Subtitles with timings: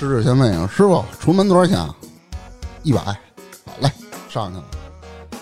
[0.00, 1.78] 指指先问一下师傅出门多少钱？
[2.82, 3.14] 一百，好
[3.80, 3.92] 嘞，
[4.30, 4.64] 上去了。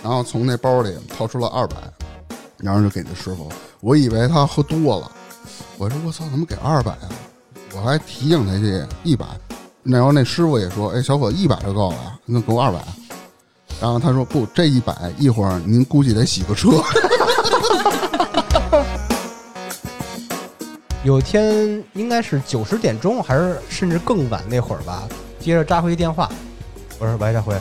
[0.03, 1.77] 然后从那包里掏出了二百，
[2.57, 3.49] 然后就给那师傅。
[3.79, 5.09] 我以为他喝多了，
[5.77, 7.09] 我说我操，怎么给二百啊？
[7.73, 9.25] 我还提醒他去一百。
[9.85, 12.81] 然后那师傅也说，哎，小伙子一百就够了，那给我二百。
[13.81, 16.69] 然后他说不，这一百一会儿您估计得洗个车。
[16.79, 16.83] 哈
[18.73, 19.08] 哈哈
[21.05, 25.09] 有天应该是九十点钟，还是甚至更晚那会儿吧，
[25.39, 26.29] 接着扎辉电话，
[26.99, 27.55] 我说喂，扎辉，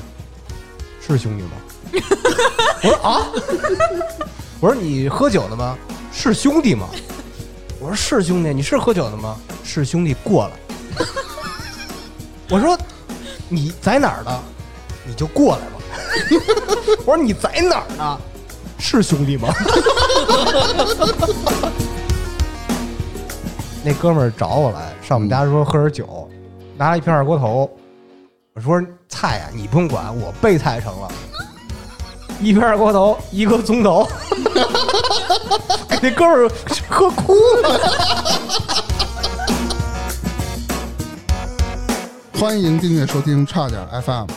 [1.00, 1.52] 是兄弟吗？
[2.84, 3.28] 我说啊，
[4.60, 5.78] 我说你喝酒了吗？
[6.12, 6.90] 是兄弟吗？
[7.80, 9.38] 我说是兄弟，你是喝酒了吗？
[9.64, 10.54] 是兄弟过来。
[12.50, 12.78] 我说
[13.50, 14.44] 你在哪儿呢？
[15.06, 15.74] 你就过来吧。
[17.06, 18.20] 我说你在哪儿呢？
[18.80, 19.54] 是兄弟吗？
[23.88, 26.30] 那哥们儿找我来，上我们家说喝点酒，
[26.76, 27.72] 拿了一瓶二锅头。
[28.54, 31.10] 我说菜啊，你不用管，我备菜成了。
[32.42, 34.06] 一瓶二锅头，一个葱头，
[35.88, 36.52] 给 那哥们儿
[36.90, 37.80] 喝哭了。
[42.38, 44.28] 欢迎订阅收听差点 FM，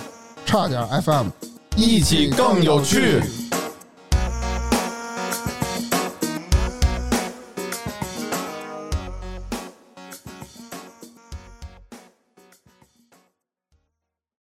[0.46, 1.27] 差点 FM，
[1.74, 3.20] 一起更有趣。